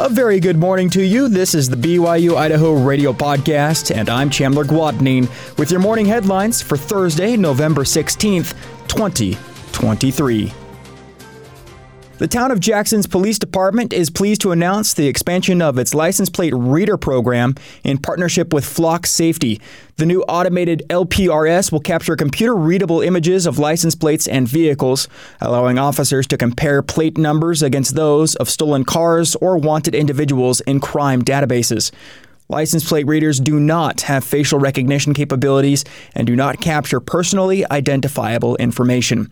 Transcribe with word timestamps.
A 0.00 0.08
very 0.08 0.38
good 0.38 0.56
morning 0.56 0.88
to 0.90 1.02
you. 1.02 1.28
This 1.28 1.56
is 1.56 1.68
the 1.68 1.76
BYU 1.76 2.36
Idaho 2.36 2.72
Radio 2.74 3.12
Podcast, 3.12 3.92
and 3.92 4.08
I'm 4.08 4.30
Chandler 4.30 4.62
Guadagnine 4.62 5.28
with 5.58 5.72
your 5.72 5.80
morning 5.80 6.06
headlines 6.06 6.62
for 6.62 6.76
Thursday, 6.76 7.36
November 7.36 7.82
16th, 7.82 8.54
2023. 8.86 10.52
The 12.18 12.26
town 12.26 12.50
of 12.50 12.58
Jackson's 12.58 13.06
police 13.06 13.38
department 13.38 13.92
is 13.92 14.10
pleased 14.10 14.40
to 14.40 14.50
announce 14.50 14.92
the 14.92 15.06
expansion 15.06 15.62
of 15.62 15.78
its 15.78 15.94
license 15.94 16.28
plate 16.28 16.52
reader 16.52 16.96
program 16.96 17.54
in 17.84 17.98
partnership 17.98 18.52
with 18.52 18.64
Flock 18.64 19.06
Safety. 19.06 19.60
The 19.98 20.06
new 20.06 20.22
automated 20.22 20.82
LPRS 20.90 21.70
will 21.70 21.78
capture 21.78 22.16
computer 22.16 22.56
readable 22.56 23.02
images 23.02 23.46
of 23.46 23.60
license 23.60 23.94
plates 23.94 24.26
and 24.26 24.48
vehicles, 24.48 25.06
allowing 25.40 25.78
officers 25.78 26.26
to 26.26 26.36
compare 26.36 26.82
plate 26.82 27.16
numbers 27.16 27.62
against 27.62 27.94
those 27.94 28.34
of 28.34 28.50
stolen 28.50 28.84
cars 28.84 29.36
or 29.36 29.56
wanted 29.56 29.94
individuals 29.94 30.60
in 30.62 30.80
crime 30.80 31.22
databases. 31.22 31.92
License 32.48 32.88
plate 32.88 33.06
readers 33.06 33.38
do 33.38 33.60
not 33.60 34.00
have 34.00 34.24
facial 34.24 34.58
recognition 34.58 35.14
capabilities 35.14 35.84
and 36.16 36.26
do 36.26 36.34
not 36.34 36.60
capture 36.60 36.98
personally 36.98 37.64
identifiable 37.70 38.56
information. 38.56 39.30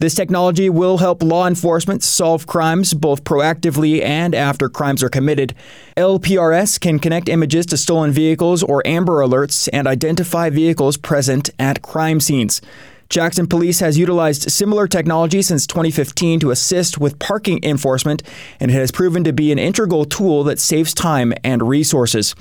This 0.00 0.14
technology 0.14 0.70
will 0.70 0.98
help 0.98 1.24
law 1.24 1.48
enforcement 1.48 2.04
solve 2.04 2.46
crimes 2.46 2.94
both 2.94 3.24
proactively 3.24 4.00
and 4.00 4.32
after 4.32 4.68
crimes 4.68 5.02
are 5.02 5.08
committed. 5.08 5.54
LPRS 5.96 6.78
can 6.78 7.00
connect 7.00 7.28
images 7.28 7.66
to 7.66 7.76
stolen 7.76 8.12
vehicles 8.12 8.62
or 8.62 8.86
Amber 8.86 9.14
Alerts 9.14 9.68
and 9.72 9.88
identify 9.88 10.50
vehicles 10.50 10.96
present 10.96 11.50
at 11.58 11.82
crime 11.82 12.20
scenes. 12.20 12.60
Jackson 13.08 13.48
Police 13.48 13.80
has 13.80 13.98
utilized 13.98 14.52
similar 14.52 14.86
technology 14.86 15.42
since 15.42 15.66
2015 15.66 16.38
to 16.40 16.52
assist 16.52 16.98
with 16.98 17.18
parking 17.18 17.58
enforcement, 17.64 18.22
and 18.60 18.70
it 18.70 18.74
has 18.74 18.92
proven 18.92 19.24
to 19.24 19.32
be 19.32 19.50
an 19.50 19.58
integral 19.58 20.04
tool 20.04 20.44
that 20.44 20.60
saves 20.60 20.94
time 20.94 21.32
and 21.42 21.68
resources. 21.68 22.36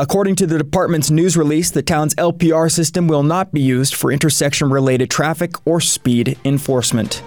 According 0.00 0.36
to 0.36 0.46
the 0.46 0.56
department's 0.56 1.10
news 1.10 1.36
release, 1.36 1.70
the 1.70 1.82
town's 1.82 2.14
LPR 2.14 2.72
system 2.72 3.06
will 3.06 3.22
not 3.22 3.52
be 3.52 3.60
used 3.60 3.94
for 3.94 4.10
intersection 4.10 4.70
related 4.70 5.10
traffic 5.10 5.52
or 5.66 5.78
speed 5.78 6.38
enforcement. 6.42 7.22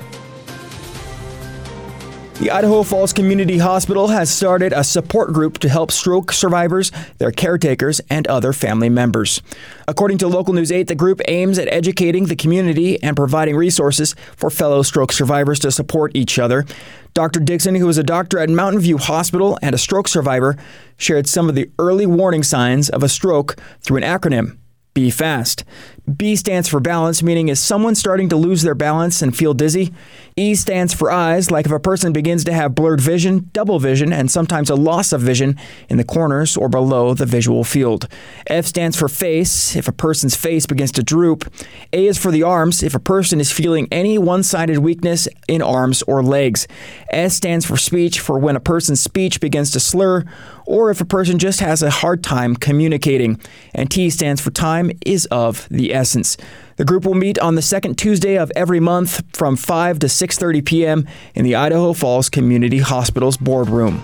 The 2.44 2.52
Idaho 2.52 2.84
Falls 2.84 3.14
Community 3.14 3.60
Hospital 3.60 4.10
has 4.10 4.30
started 4.30 4.74
a 4.74 4.84
support 4.84 5.32
group 5.32 5.60
to 5.60 5.70
help 5.70 5.94
stroke 5.94 6.34
survivors, 6.34 6.92
their 7.18 7.32
caretakers, 7.32 8.02
and 8.10 8.28
other 8.28 8.52
family 8.52 8.90
members. 8.90 9.42
According 9.88 10.18
to 10.18 10.28
Local 10.28 10.54
News 10.54 10.70
8, 10.70 10.88
the 10.88 10.94
group 10.94 11.22
aims 11.30 11.58
at 11.58 11.70
educating 11.72 12.26
the 12.26 12.36
community 12.36 13.02
and 13.02 13.16
providing 13.16 13.56
resources 13.56 14.14
for 14.36 14.50
fellow 14.50 14.82
stroke 14.82 15.14
survivors 15.14 15.58
to 15.60 15.72
support 15.72 16.12
each 16.16 16.38
other. 16.38 16.66
Dr. 17.14 17.40
Dixon, 17.40 17.76
who 17.76 17.88
is 17.88 17.98
a 17.98 18.04
doctor 18.04 18.40
at 18.40 18.50
Mountain 18.50 18.82
View 18.82 18.98
Hospital 18.98 19.58
and 19.62 19.74
a 19.74 19.78
stroke 19.78 20.10
survivor, 20.10 20.58
shared 20.98 21.28
some 21.28 21.48
of 21.48 21.56
the 21.56 21.72
early 21.80 22.06
warning 22.06 22.44
signs 22.44 22.90
of 22.90 23.04
a 23.04 23.08
stroke 23.08 23.56
through 23.80 23.96
an 23.96 24.04
acronym 24.04 24.58
B 24.94 25.10
fast. 25.10 25.64
B 26.04 26.36
stands 26.36 26.68
for 26.68 26.82
balance, 26.82 27.24
meaning 27.24 27.48
is 27.48 27.62
someone 27.62 27.96
starting 27.96 28.28
to 28.28 28.36
lose 28.36 28.62
their 28.62 28.76
balance 28.76 29.22
and 29.22 29.36
feel 29.36 29.54
dizzy? 29.54 29.94
E 30.36 30.54
stands 30.54 30.94
for 30.94 31.10
eyes, 31.10 31.50
like 31.50 31.66
if 31.66 31.72
a 31.72 31.80
person 31.80 32.12
begins 32.12 32.44
to 32.44 32.52
have 32.52 32.76
blurred 32.76 33.00
vision, 33.00 33.50
double 33.54 33.80
vision, 33.80 34.12
and 34.12 34.30
sometimes 34.30 34.70
a 34.70 34.76
loss 34.76 35.14
of 35.14 35.22
vision 35.22 35.58
in 35.88 35.96
the 35.96 36.04
corners 36.04 36.58
or 36.58 36.68
below 36.68 37.14
the 37.14 37.26
visual 37.26 37.64
field. 37.64 38.10
F 38.48 38.66
stands 38.66 38.98
for 38.98 39.08
face, 39.08 39.78
if 39.78 39.88
a 39.88 39.94
person's 39.94 40.36
face 40.36 40.66
begins 40.66 40.92
to 40.92 41.04
droop. 41.04 41.50
A 41.94 42.08
is 42.08 42.18
for 42.18 42.32
the 42.32 42.44
arms, 42.44 42.84
if 42.84 42.94
a 42.94 43.00
person 43.00 43.40
is 43.40 43.52
feeling 43.52 43.88
any 43.90 44.18
one 44.18 44.44
sided 44.44 44.80
weakness 44.80 45.30
in 45.48 45.62
arms 45.62 46.02
or 46.04 46.22
legs. 46.22 46.68
S 47.12 47.36
stands 47.36 47.66
for 47.66 47.78
speech, 47.78 48.20
for 48.20 48.38
when 48.38 48.58
a 48.58 48.60
person's 48.60 49.00
speech 49.00 49.40
begins 49.40 49.72
to 49.72 49.80
slur, 49.80 50.26
or 50.66 50.90
if 50.90 51.00
a 51.00 51.06
person 51.06 51.40
just 51.40 51.62
has 51.62 51.82
a 51.82 51.90
hard 51.90 52.24
time 52.24 52.56
communicating. 52.56 53.40
And 53.74 53.90
T 53.90 54.10
stands 54.10 54.42
for 54.42 54.52
time 54.52 54.92
is 55.06 55.28
of 55.28 55.68
the 55.70 55.93
essence. 55.94 56.38
The 56.78 56.86
group 56.86 57.06
will 57.06 57.14
meet 57.14 57.38
on 57.40 57.56
the 57.56 57.62
second 57.62 57.98
Tuesday 57.98 58.38
of 58.38 58.52
every 58.56 58.80
month 58.80 59.22
from 59.34 59.56
5 59.56 60.00
to 60.00 60.08
6:30 60.08 60.66
p.m. 60.66 61.08
in 61.36 61.46
the 61.46 61.56
Idaho 61.56 61.94
Falls 61.94 62.30
Community 62.30 62.80
Hospital's 62.80 63.38
boardroom. 63.38 64.04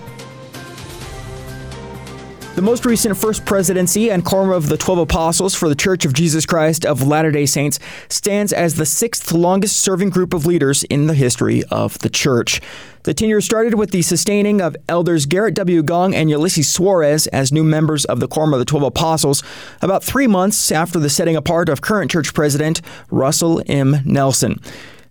The 2.56 2.62
most 2.62 2.84
recent 2.84 3.16
First 3.16 3.46
Presidency 3.46 4.10
and 4.10 4.24
Quorum 4.24 4.50
of 4.50 4.68
the 4.68 4.76
Twelve 4.76 4.98
Apostles 4.98 5.54
for 5.54 5.68
the 5.68 5.74
Church 5.76 6.04
of 6.04 6.12
Jesus 6.12 6.44
Christ 6.44 6.84
of 6.84 7.06
Latter 7.06 7.30
day 7.30 7.46
Saints 7.46 7.78
stands 8.08 8.52
as 8.52 8.74
the 8.74 8.84
sixth 8.84 9.32
longest 9.32 9.76
serving 9.76 10.10
group 10.10 10.34
of 10.34 10.46
leaders 10.46 10.82
in 10.84 11.06
the 11.06 11.14
history 11.14 11.62
of 11.70 11.96
the 12.00 12.10
church. 12.10 12.60
The 13.04 13.14
tenure 13.14 13.40
started 13.40 13.74
with 13.74 13.92
the 13.92 14.02
sustaining 14.02 14.60
of 14.60 14.76
elders 14.88 15.26
Gerrit 15.26 15.54
W. 15.54 15.82
Gong 15.84 16.12
and 16.12 16.28
Ulysses 16.28 16.66
Soares 16.66 17.28
as 17.32 17.52
new 17.52 17.64
members 17.64 18.04
of 18.04 18.18
the 18.18 18.28
Quorum 18.28 18.52
of 18.52 18.58
the 18.58 18.66
Twelve 18.66 18.84
Apostles, 18.84 19.44
about 19.80 20.02
three 20.02 20.26
months 20.26 20.72
after 20.72 20.98
the 20.98 21.08
setting 21.08 21.36
apart 21.36 21.68
of 21.68 21.80
current 21.80 22.10
church 22.10 22.34
president 22.34 22.82
Russell 23.10 23.62
M. 23.68 24.02
Nelson. 24.04 24.60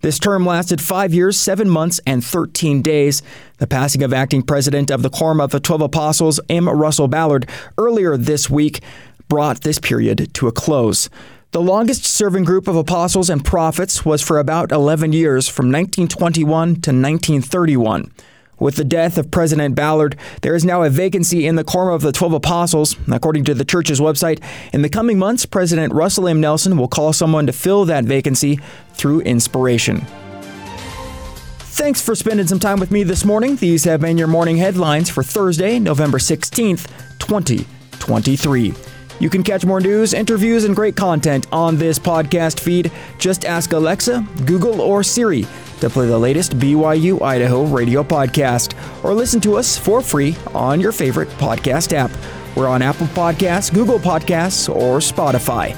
This 0.02 0.18
term 0.18 0.46
lasted 0.46 0.80
five 0.80 1.14
years, 1.14 1.38
seven 1.38 1.70
months, 1.70 2.00
and 2.08 2.24
13 2.24 2.82
days. 2.82 3.22
The 3.58 3.68
passing 3.68 4.02
of 4.02 4.14
acting 4.14 4.44
president 4.44 4.90
of 4.90 5.04
the 5.04 5.10
Quorum 5.10 5.42
of 5.42 5.52
the 5.52 5.60
Twelve 5.60 5.82
Apostles, 5.82 6.40
M. 6.50 6.70
Russell 6.70 7.10
Ballard, 7.10 7.50
earlier 7.78 8.16
this 8.16 8.50
week 8.50 8.82
brought 9.28 9.62
this 9.62 9.78
period 9.78 10.34
to 10.34 10.48
a 10.48 10.52
close. 10.52 11.10
The 11.52 11.62
longest 11.62 12.06
serving 12.06 12.44
group 12.44 12.68
of 12.68 12.76
apostles 12.76 13.30
and 13.30 13.44
prophets 13.44 14.06
was 14.06 14.22
for 14.22 14.38
about 14.38 14.72
11 14.72 15.14
years, 15.14 15.48
from 15.48 15.66
1921 15.66 16.46
to 16.48 16.92
1931. 16.92 18.12
With 18.60 18.76
the 18.76 18.84
death 18.84 19.18
of 19.18 19.32
President 19.32 19.74
Ballard, 19.76 20.18
there 20.42 20.54
is 20.54 20.66
now 20.66 20.84
a 20.84 20.90
vacancy 20.90 21.48
in 21.48 21.56
the 21.56 21.64
Quorum 21.64 21.94
of 21.94 22.02
the 22.02 22.12
Twelve 22.12 22.34
Apostles. 22.34 22.96
According 23.10 23.46
to 23.46 23.54
the 23.54 23.64
church's 23.64 24.02
website, 24.02 24.44
in 24.74 24.82
the 24.82 24.90
coming 24.90 25.18
months, 25.18 25.46
President 25.46 25.94
Russell 25.94 26.28
M. 26.28 26.42
Nelson 26.42 26.78
will 26.78 26.90
call 26.90 27.14
someone 27.14 27.46
to 27.46 27.54
fill 27.54 27.86
that 27.86 28.04
vacancy 28.04 28.60
through 28.94 29.22
inspiration. 29.22 30.06
Thanks 31.60 32.02
for 32.02 32.14
spending 32.14 32.48
some 32.48 32.60
time 32.60 32.80
with 32.80 32.92
me 32.92 33.04
this 33.04 33.24
morning. 33.24 33.56
These 33.56 33.86
have 33.86 34.02
been 34.02 34.18
your 34.18 34.28
morning 34.28 34.58
headlines 34.58 35.10
for 35.10 35.24
Thursday, 35.24 35.80
November 35.80 36.18
16th, 36.18 36.88
2023. 37.20 38.89
You 39.20 39.30
can 39.30 39.44
catch 39.44 39.66
more 39.66 39.82
news, 39.82 40.14
interviews, 40.14 40.64
and 40.64 40.76
great 40.76 40.96
content 40.96 41.46
on 41.52 41.78
this 41.78 42.00
podcast 42.00 42.60
feed. 42.60 42.92
Just 43.18 43.44
ask 43.44 43.74
Alexa, 43.74 44.26
Google, 44.46 44.80
or 44.80 45.04
Siri 45.04 45.46
to 45.82 45.90
play 45.90 46.08
the 46.08 46.18
latest 46.18 46.58
BYU 46.58 47.22
Idaho 47.22 47.66
radio 47.66 48.04
podcast 48.04 48.74
or 49.04 49.14
listen 49.14 49.42
to 49.42 49.56
us 49.58 49.78
for 49.78 50.02
free 50.02 50.36
on 50.54 50.80
your 50.80 50.92
favorite 50.92 51.30
podcast 51.32 51.94
app. 51.94 52.12
We're 52.56 52.68
on 52.68 52.82
Apple 52.82 53.08
Podcasts, 53.08 53.74
Google 53.74 54.00
Podcasts, 54.00 54.74
or 54.74 55.00
Spotify. 55.00 55.76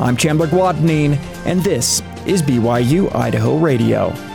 I'm 0.00 0.16
Chandler 0.16 0.46
Guadagnine, 0.46 1.16
and 1.46 1.62
this 1.62 2.02
is 2.26 2.42
BYU 2.42 3.14
Idaho 3.14 3.56
Radio. 3.58 4.31